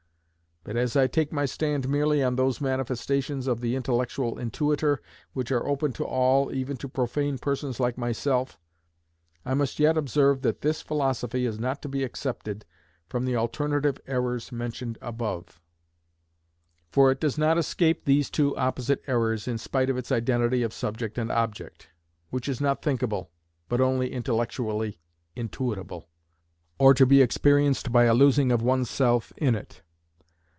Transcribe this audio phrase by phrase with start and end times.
[0.63, 4.99] But as I take my stand merely on those manifestoes of the "intellectual intuiter"
[5.33, 8.59] which are open to all, even to profane persons like myself,
[9.43, 12.63] I must yet observe that this philosophy is not to be excepted
[13.09, 15.59] from the alternative errors mentioned above.
[16.91, 20.73] For it does not escape these two opposite errors in spite of its identity of
[20.75, 21.89] subject and object,
[22.29, 23.31] which is not thinkable,
[23.67, 24.99] but only "intellectually
[25.35, 26.07] intuitable,"
[26.77, 29.81] or to be experienced by a losing of oneself in it.